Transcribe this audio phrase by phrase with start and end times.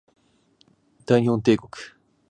[1.05, 1.69] 大日本帝国